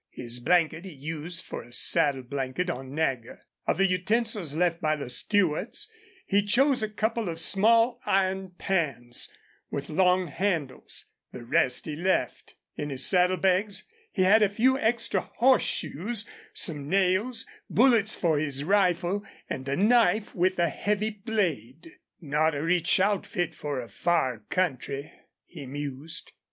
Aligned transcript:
His 0.09 0.39
blanket 0.39 0.83
he 0.83 0.93
used 0.93 1.45
for 1.45 1.61
a 1.61 1.71
saddle 1.71 2.23
blanket 2.23 2.71
on 2.71 2.95
Nagger. 2.95 3.39
Of 3.67 3.77
the 3.77 3.85
utensils 3.85 4.55
left 4.55 4.81
by 4.81 4.95
the 4.95 5.11
Stewarts 5.11 5.91
he 6.25 6.41
chose 6.41 6.81
a 6.81 6.89
couple 6.89 7.29
of 7.29 7.39
small 7.39 8.01
iron 8.07 8.53
pans, 8.57 9.29
with 9.69 9.91
long 9.91 10.25
handles. 10.25 11.05
The 11.31 11.43
rest 11.45 11.85
he 11.85 11.95
left. 11.95 12.55
In 12.75 12.89
his 12.89 13.05
saddle 13.05 13.37
bags 13.37 13.87
he 14.11 14.23
had 14.23 14.41
a 14.41 14.49
few 14.49 14.75
extra 14.79 15.29
horseshoes, 15.35 16.27
some 16.51 16.89
nails, 16.89 17.45
bullets 17.69 18.15
for 18.15 18.39
his 18.39 18.63
rifle, 18.63 19.23
and 19.51 19.69
a 19.69 19.75
knife 19.75 20.33
with 20.33 20.57
a 20.57 20.69
heavy 20.69 21.11
blade. 21.11 21.91
"Not 22.19 22.55
a 22.55 22.63
rich 22.63 22.99
outfit 22.99 23.53
for 23.53 23.79
a 23.79 23.87
far 23.87 24.39
country," 24.49 25.11
he 25.45 25.67
mused. 25.67 26.31